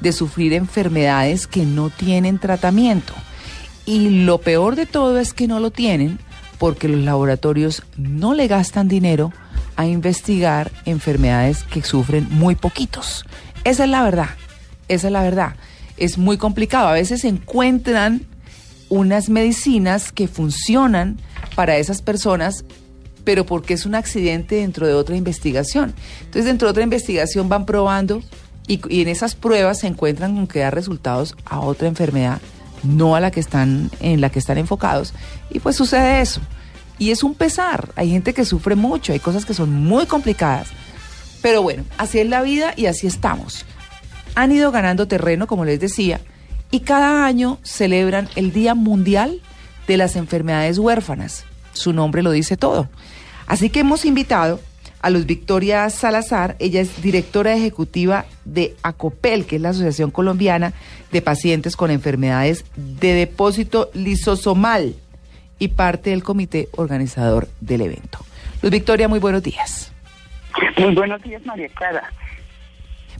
[0.00, 3.14] de sufrir enfermedades que no tienen tratamiento.
[3.84, 6.18] Y lo peor de todo es que no lo tienen
[6.58, 9.32] porque los laboratorios no le gastan dinero
[9.76, 13.24] a investigar enfermedades que sufren muy poquitos.
[13.64, 14.30] Esa es la verdad,
[14.88, 15.56] esa es la verdad.
[15.96, 16.88] Es muy complicado.
[16.88, 18.22] A veces encuentran
[18.88, 21.18] unas medicinas que funcionan
[21.54, 22.64] para esas personas,
[23.24, 25.94] pero porque es un accidente dentro de otra investigación.
[26.20, 28.22] Entonces, dentro de otra investigación van probando
[28.66, 32.40] y, en esas pruebas se encuentran con que da resultados a otra enfermedad,
[32.82, 35.12] no a la que están, en la que están enfocados.
[35.50, 36.40] Y pues sucede eso.
[36.98, 37.90] Y es un pesar.
[37.96, 40.68] Hay gente que sufre mucho, hay cosas que son muy complicadas.
[41.42, 43.64] Pero bueno, así es la vida y así estamos.
[44.34, 46.20] Han ido ganando terreno, como les decía,
[46.70, 49.40] y cada año celebran el Día Mundial
[49.86, 51.44] de las Enfermedades Huérfanas.
[51.72, 52.88] Su nombre lo dice todo.
[53.46, 54.60] Así que hemos invitado
[55.06, 56.56] a Luz Victoria Salazar.
[56.58, 60.72] Ella es directora ejecutiva de ACOPEL, que es la Asociación Colombiana
[61.12, 64.96] de Pacientes con Enfermedades de Depósito Lisosomal
[65.60, 68.18] y parte del comité organizador del evento.
[68.62, 69.92] Luz Victoria, muy buenos días.
[70.76, 72.12] Muy buenos días, María Clara.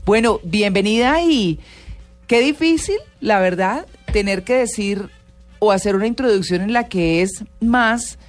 [0.03, 1.57] Bueno, bienvenida y
[2.27, 5.07] qué difícil, la verdad, tener que decir
[5.59, 8.19] o hacer una introducción en la que es más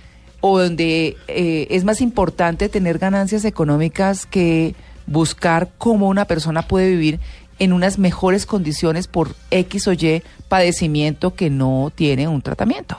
[0.41, 4.75] o donde eh, es más importante tener ganancias económicas que
[5.07, 7.19] buscar cómo una persona puede vivir
[7.59, 12.97] en unas mejores condiciones por X o Y padecimiento que no tiene un tratamiento.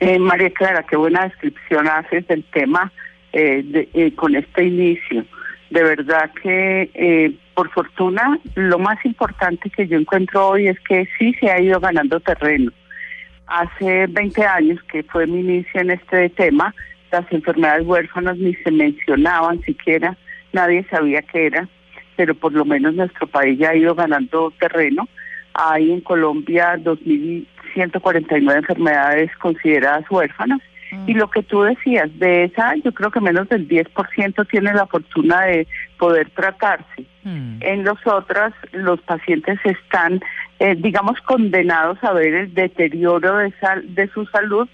[0.00, 2.92] Eh, María Clara, qué buena descripción haces del tema
[3.32, 5.24] eh, con este inicio.
[5.70, 11.34] De verdad que, por fortuna, lo más importante que yo encuentro hoy es que sí
[11.40, 12.72] se ha ido ganando terreno
[13.46, 16.74] Hace 20 años que fue mi inicio en este tema,
[17.12, 20.16] las enfermedades huérfanas ni se mencionaban siquiera,
[20.52, 21.68] nadie sabía qué era,
[22.16, 25.08] pero por lo menos nuestro país ya ha ido ganando terreno.
[25.52, 30.60] Hay en Colombia 2.149 enfermedades consideradas huérfanas
[31.06, 34.86] y lo que tú decías, de esa yo creo que menos del 10% tiene la
[34.86, 35.66] fortuna de
[35.98, 37.04] poder tratarse.
[37.24, 37.58] Mm.
[37.60, 40.20] En los otros, los pacientes están,
[40.58, 43.52] eh, digamos, condenados a ver el deterioro de,
[43.84, 44.68] de su salud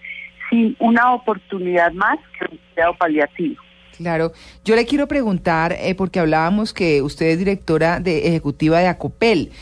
[0.48, 3.62] sin una oportunidad más que un cuidado paliativo.
[3.96, 4.32] Claro,
[4.64, 9.52] yo le quiero preguntar, eh, porque hablábamos que usted es directora de, ejecutiva de ACOPEL,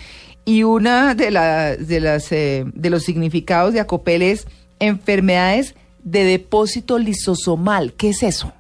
[0.44, 4.46] y una de, la, de, las, eh, de los significados de ACOPEL es
[4.78, 5.74] enfermedades
[6.04, 7.92] de depósito lisosomal.
[7.98, 8.52] ¿Qué es eso?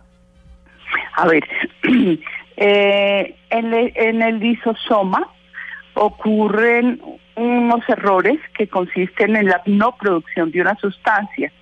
[1.16, 1.44] A ver,
[2.56, 5.30] eh, en, el lisosoma
[5.94, 7.00] ocurren
[7.38, 11.52] unos errores que consisten en la no producción de una sustancia.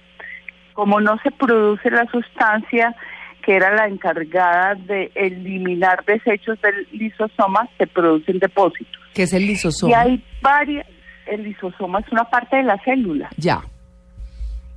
[0.72, 2.94] Como no se produce la sustancia
[3.42, 9.00] que era la encargada de eliminar desechos del lisosoma, se producen depósitos.
[9.14, 9.92] ¿Qué es el lisosoma?
[9.92, 10.86] Y hay varias,
[11.26, 13.30] el lisosoma es una parte de la célula.
[13.36, 13.62] Ya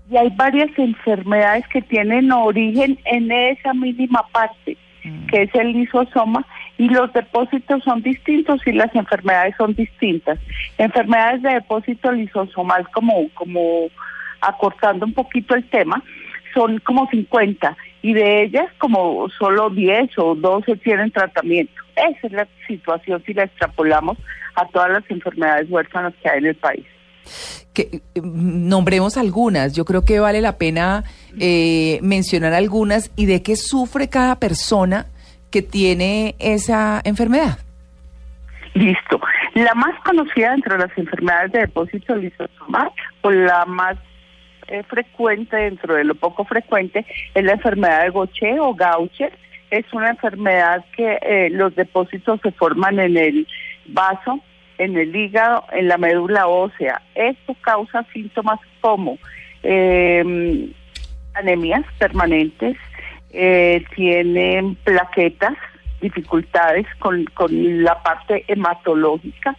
[0.10, 5.28] y hay varias enfermedades que tienen origen en esa mínima parte, mm.
[5.28, 6.46] que es el lisosoma,
[6.80, 10.40] y los depósitos son distintos y las enfermedades son distintas.
[10.78, 13.90] Enfermedades de depósito lisosomal, como, como
[14.40, 16.02] acortando un poquito el tema,
[16.54, 21.74] son como 50 y de ellas como solo 10 o 12 tienen tratamiento.
[21.98, 24.18] Esa es la situación si la extrapolamos
[24.56, 26.86] a todas las enfermedades huérfanas que hay en el país
[28.22, 29.72] nombremos algunas.
[29.72, 31.06] Yo creo que vale la pena
[31.40, 35.06] eh, mencionar algunas y de qué sufre cada persona
[35.52, 37.60] que tiene esa enfermedad.
[38.74, 39.20] Listo.
[39.56, 42.92] La más conocida entre las enfermedades de depósito lisosomal
[43.22, 43.98] o la más
[44.68, 49.34] eh, frecuente dentro de lo poco frecuente es la enfermedad de Gaucher o Gaucher.
[49.72, 53.48] Es una enfermedad que eh, los depósitos se forman en el
[53.88, 54.42] vaso
[54.80, 57.02] en el hígado, en la médula ósea.
[57.14, 59.20] Esto causa síntomas como
[59.62, 60.72] eh,
[61.36, 62.78] anemias permanentes,
[63.32, 65.56] eh, tienen plaquetas,
[66.02, 69.56] dificultades con, con la parte hematológica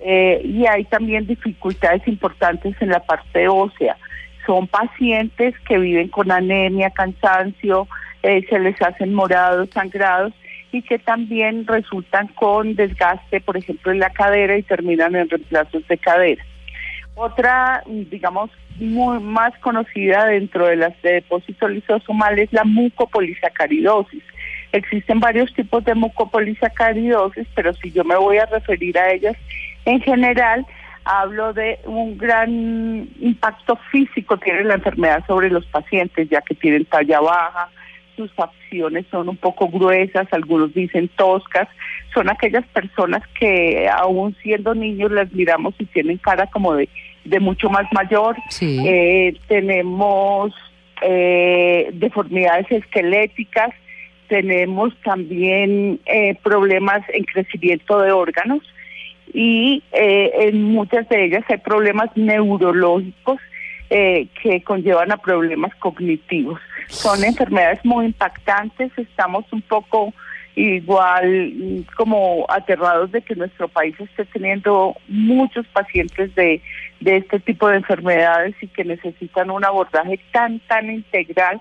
[0.00, 3.96] eh, y hay también dificultades importantes en la parte ósea,
[4.46, 7.86] son pacientes que viven con anemia, cansancio,
[8.22, 10.32] eh, se les hacen morados, sangrados
[10.72, 15.86] y que también resultan con desgaste, por ejemplo, en la cadera y terminan en reemplazos
[15.88, 16.44] de cadera.
[17.14, 24.22] Otra, digamos, muy más conocida dentro de las de depósito lisosomal es la mucopolisacaridosis.
[24.72, 29.36] Existen varios tipos de mucopolisacaridosis, pero si yo me voy a referir a ellas
[29.84, 30.66] en general,
[31.04, 36.84] hablo de un gran impacto físico tiene la enfermedad sobre los pacientes, ya que tienen
[36.84, 37.68] talla baja,
[38.16, 41.68] sus facciones son un poco gruesas, algunos dicen toscas,
[42.12, 46.88] son aquellas personas que aún siendo niños las miramos y tienen cara como de,
[47.24, 48.36] de mucho más mayor.
[48.60, 50.52] Eh, tenemos
[51.02, 53.70] eh, deformidades esqueléticas,
[54.28, 58.60] tenemos también eh, problemas en crecimiento de órganos
[59.32, 63.38] y eh, en muchas de ellas hay problemas neurológicos
[63.88, 66.60] que conllevan a problemas cognitivos.
[66.86, 70.14] Son enfermedades muy impactantes, estamos un poco
[70.54, 76.62] igual mm, como aterrados de que nuestro país esté teniendo muchos pacientes de,
[77.00, 81.60] de este tipo de enfermedades y que necesitan un abordaje tan, tan integral.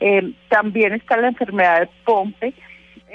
[0.00, 2.54] Eh, también está la enfermedad de Pompe,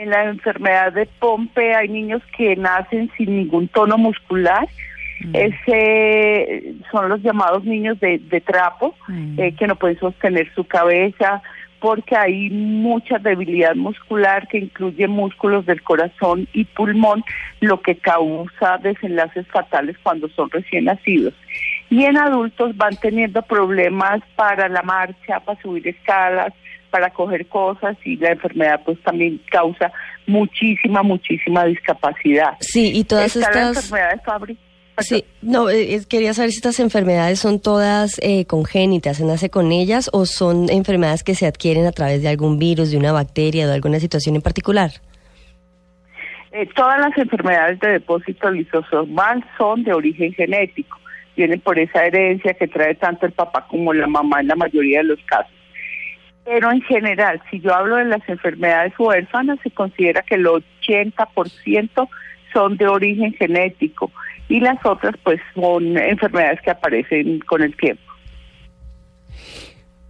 [0.02, 4.68] en la enfermedad de Pompe hay niños que nacen sin ningún tono muscular.
[5.20, 5.36] Mm.
[5.36, 9.40] Ese son los llamados niños de, trapo, mm.
[9.40, 11.42] eh, que no pueden sostener su cabeza
[11.82, 17.24] porque hay mucha debilidad muscular que incluye músculos del corazón y pulmón,
[17.60, 21.34] lo que causa desenlaces fatales cuando son recién nacidos.
[21.90, 26.54] Y en adultos van teniendo problemas para la marcha, para subir escalas,
[26.92, 29.92] para coger cosas y la enfermedad pues también causa
[30.28, 32.58] muchísima, muchísima discapacidad.
[32.60, 33.56] Sí, y todas Está estas...
[33.56, 34.58] La enfermedad de Fabry.
[35.02, 39.72] Sí, no, eh, quería saber si estas enfermedades son todas eh, congénitas, ¿se nace con
[39.72, 43.68] ellas o son enfermedades que se adquieren a través de algún virus, de una bacteria,
[43.68, 44.92] de alguna situación en particular?
[46.52, 51.00] Eh, todas las enfermedades de depósito lisosomal son de origen genético,
[51.36, 55.00] vienen por esa herencia que trae tanto el papá como la mamá en la mayoría
[55.00, 55.54] de los casos.
[56.44, 62.10] Pero en general, si yo hablo de las enfermedades huérfanas, se considera que el 80%
[62.52, 64.12] son de origen genético
[64.52, 68.04] y las otras pues son enfermedades que aparecen con el tiempo.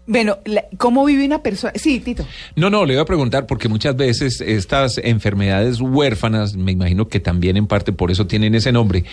[0.07, 0.39] Bueno,
[0.77, 1.73] ¿cómo vive una persona?
[1.75, 2.25] Sí, Tito.
[2.55, 7.19] No, no, le iba a preguntar porque muchas veces estas enfermedades huérfanas, me imagino que
[7.19, 9.05] también en parte por eso tienen ese nombre,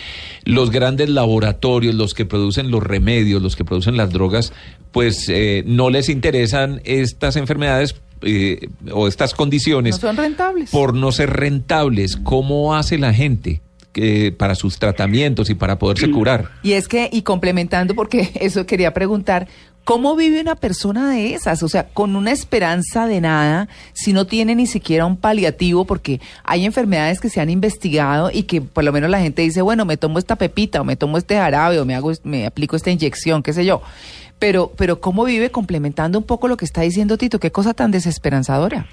[0.45, 4.51] los grandes laboratorios, los que producen los remedios, los que producen las drogas,
[4.91, 9.95] pues eh, no les interesan estas enfermedades eh, o estas condiciones.
[9.95, 10.71] No son rentables.
[10.71, 12.17] Por no ser rentables.
[12.17, 13.61] ¿Cómo hace la gente?
[13.93, 16.49] Que para sus tratamientos y para poderse curar.
[16.63, 19.47] Y es que, y complementando, porque eso quería preguntar,
[19.89, 21.63] ¿Cómo vive una persona de esas?
[21.63, 26.21] O sea, con una esperanza de nada, si no tiene ni siquiera un paliativo, porque
[26.43, 29.85] hay enfermedades que se han investigado y que por lo menos la gente dice, bueno,
[29.85, 32.91] me tomo esta pepita o me tomo este jarabe o me hago, me aplico esta
[32.91, 33.81] inyección, qué sé yo.
[34.37, 37.39] Pero, pero ¿cómo vive complementando un poco lo que está diciendo Tito?
[37.39, 38.85] Qué cosa tan desesperanzadora.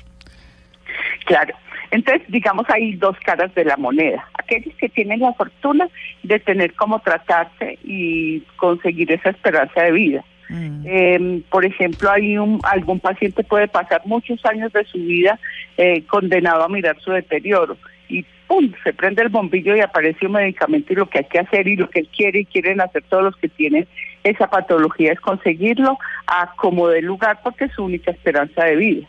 [1.26, 1.54] Claro.
[1.90, 4.28] Entonces, digamos, hay dos caras de la moneda.
[4.34, 5.88] Aquellos que tienen la fortuna
[6.22, 10.82] de tener cómo tratarse y conseguir esa esperanza de vida Mm.
[10.84, 15.38] Eh, por ejemplo, hay un, algún paciente puede pasar muchos años de su vida
[15.76, 17.76] eh, condenado a mirar su deterioro
[18.08, 18.72] y ¡pum!
[18.84, 21.76] se prende el bombillo y aparece un medicamento y lo que hay que hacer y
[21.76, 23.88] lo que él quiere y quieren hacer todos los que tienen
[24.22, 29.08] esa patología es conseguirlo a como de lugar porque es su única esperanza de vida.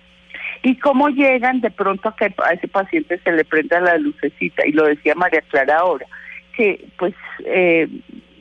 [0.63, 4.65] Y cómo llegan de pronto a que a ese paciente se le prenda la lucecita,
[4.65, 6.05] y lo decía María Clara ahora,
[6.55, 7.13] que pues
[7.45, 7.87] eh,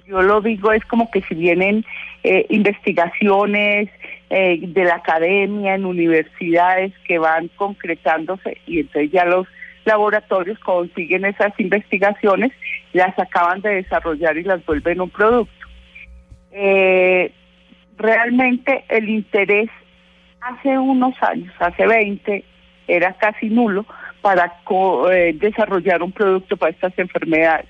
[0.07, 1.85] yo lo digo es como que si vienen
[2.23, 3.89] eh, investigaciones
[4.31, 9.47] eh, de la academia en universidades que van concretándose y entonces ya los
[9.85, 12.53] laboratorios consiguen esas investigaciones,
[12.93, 15.53] las acaban de desarrollar y las vuelven un producto.
[16.51, 17.31] Eh,
[17.97, 19.71] realmente el interés
[20.47, 22.45] hace unos años, hace 20,
[22.89, 23.85] era casi nulo
[24.21, 24.53] para
[25.35, 27.67] desarrollar un producto para estas enfermedades.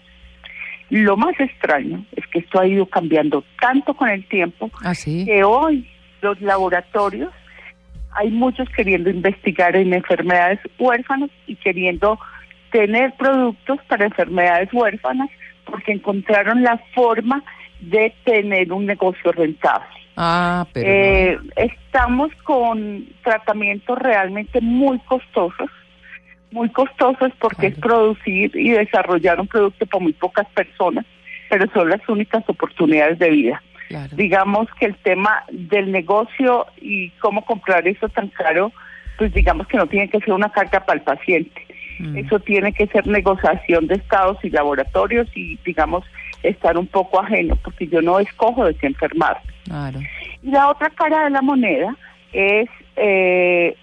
[0.90, 5.42] Lo más extraño es que esto ha ido cambiando tanto con el tiempo ¿Ah, que
[5.42, 5.88] hoy
[6.22, 7.32] los laboratorios
[8.12, 12.18] hay muchos queriendo investigar en enfermedades huérfanas y queriendo
[12.70, 15.28] tener productos para enfermedades huérfanas
[15.64, 17.42] porque encontraron la forma
[17.80, 19.95] de tener un negocio rentable.
[20.16, 25.70] Ah, pero eh, estamos con tratamientos realmente muy costosos
[26.50, 31.04] muy costosos porque es producir y desarrollar un producto para muy pocas personas,
[31.50, 33.62] pero son las únicas oportunidades de vida.
[34.12, 38.72] Digamos que el tema del negocio y cómo comprar eso tan caro,
[39.16, 41.66] pues digamos que no tiene que ser una carga para el paciente.
[42.00, 42.18] Mm.
[42.18, 46.04] Eso tiene que ser negociación de estados y laboratorios y, digamos,
[46.42, 49.40] estar un poco ajeno, porque yo no escojo de qué enfermar.
[50.42, 51.96] Y la otra cara de la moneda
[52.32, 53.76] es, eh,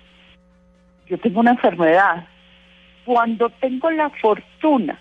[1.08, 2.26] yo tengo una enfermedad.
[3.06, 4.98] Cuando tengo la fortuna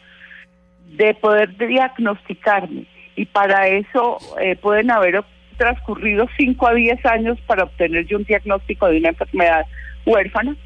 [0.97, 5.23] de poder diagnosticarme, y para eso eh, pueden haber
[5.59, 9.67] transcurrido 5 a 10 años para obtener yo un diagnóstico de una enfermedad
[10.05, 10.57] huérfana,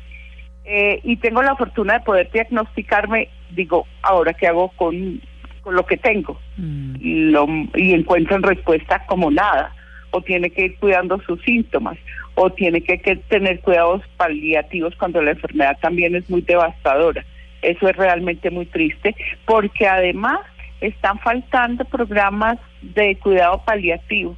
[0.64, 5.20] eh, y tengo la fortuna de poder diagnosticarme, digo, ahora qué hago con,
[5.66, 6.94] con lo que tengo, mm.
[7.00, 7.44] y, lo,
[7.74, 9.74] y encuentran respuesta como nada,
[10.12, 11.98] o tiene que ir cuidando sus síntomas,
[12.36, 17.24] o tiene que, que tener cuidados paliativos cuando la enfermedad también es muy devastadora.
[17.62, 20.38] Eso es realmente muy triste, porque además
[20.80, 24.36] están faltando programas de cuidado paliativo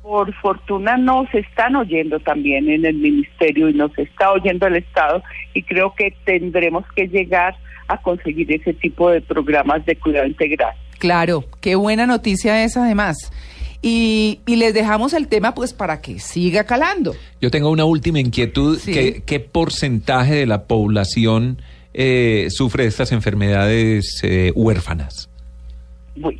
[0.00, 5.22] por fortuna nos están oyendo también en el ministerio y nos está oyendo el Estado
[5.54, 7.58] y creo que tendremos que llegar a
[8.02, 10.74] conseguir ese tipo de programas de cuidado integral.
[10.98, 13.16] Claro, qué buena noticia es además.
[13.84, 17.14] Y, y, les dejamos el tema pues para que siga calando.
[17.40, 18.78] Yo tengo una última inquietud.
[18.84, 21.60] ¿Qué, porcentaje de la población
[21.92, 25.28] eh, sufre estas enfermedades eh, huérfanas?
[26.14, 26.38] Bueno,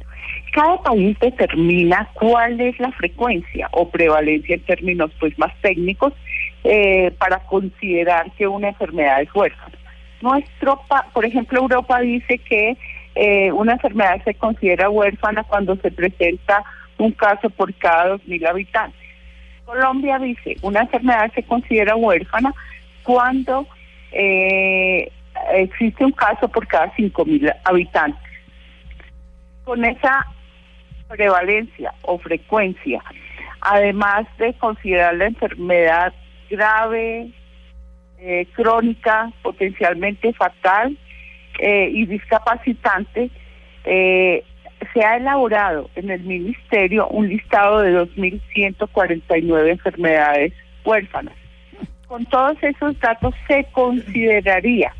[0.53, 6.13] cada país determina cuál es la frecuencia o prevalencia en términos pues más técnicos
[6.63, 9.77] eh, para considerar que una enfermedad es huérfana.
[10.23, 10.81] Nuestro,
[11.13, 12.77] por ejemplo, Europa dice que
[13.17, 16.65] eh, una enfermedad se considera huérfana cuando se presenta
[16.97, 19.01] un caso por cada dos mil habitantes.
[19.65, 22.55] Colombia dice una enfermedad se considera huérfana
[23.03, 23.67] cuando
[24.13, 25.11] eh,
[25.55, 28.23] existe un caso por cada cinco mil habitantes.
[29.65, 30.27] Con esa
[31.09, 33.03] prevalencia o frecuencia,
[33.61, 36.13] además de considerar la enfermedad
[36.49, 37.33] grave,
[38.25, 40.97] eh, crónica, potencialmente fatal
[41.59, 43.31] eh, y discapacitante,
[43.85, 44.45] eh,
[44.93, 50.53] se ha elaborado en el Ministerio un listado de 2.149 enfermedades
[50.85, 51.35] huérfanas.
[52.07, 54.95] Con todos esos datos se consideraría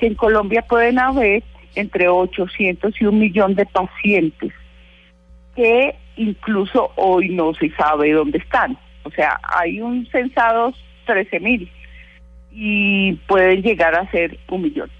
[0.00, 1.44] que en Colombia pueden haber
[1.76, 4.52] entre 800 y un millón de pacientes
[5.54, 8.76] que incluso hoy no se sabe dónde están.
[9.04, 10.74] O sea, hay un censados
[11.06, 11.70] 13 mil
[12.58, 14.90] y pueden llegar a ser un millón.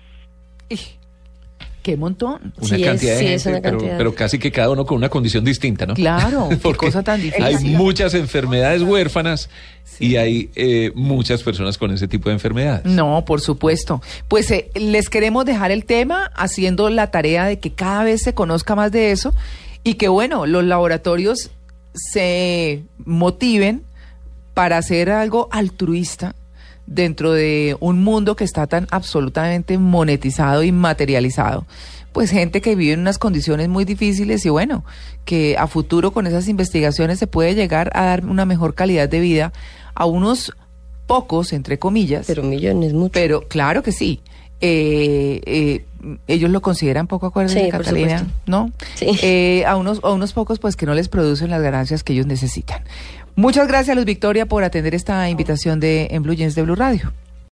[1.82, 2.52] ¡Qué montón!
[2.56, 3.60] Una cantidad de gente,
[3.96, 5.94] pero, casi que cada uno con una condición distinta, ¿no?
[5.94, 7.44] Claro, qué cosa tan difícil.
[7.44, 9.48] Hay muchas enfermedades huérfanas
[10.00, 12.84] y hay eh, muchas personas con ese tipo de enfermedades.
[12.84, 14.02] No, por supuesto.
[14.26, 18.34] Pues eh, les queremos dejar el tema haciendo la tarea de que cada vez se
[18.34, 19.32] conozca más de eso
[19.84, 21.52] y que bueno, los laboratorios
[21.94, 23.84] se motiven
[24.54, 26.34] para hacer algo altruista
[26.86, 31.66] dentro de un mundo que está tan absolutamente monetizado y materializado.
[32.12, 34.84] Pues gente que vive en unas condiciones muy difíciles y bueno,
[35.24, 39.20] que a futuro con esas investigaciones se puede llegar a dar una mejor calidad de
[39.20, 39.52] vida
[39.94, 40.52] a unos
[41.06, 42.26] pocos, entre comillas.
[42.26, 43.12] Pero millones, mucho.
[43.12, 44.20] Pero claro que sí.
[44.60, 45.84] Eh, eh,
[46.26, 48.72] ellos lo consideran poco, acuérdense, Catalina, ¿no?
[49.00, 52.26] Eh, a, unos, a unos pocos, pues, que no les producen las ganancias que ellos
[52.26, 52.82] necesitan.
[53.36, 57.12] Muchas gracias, Luz Victoria, por atender esta invitación de En Blue Jeans de Blue Radio.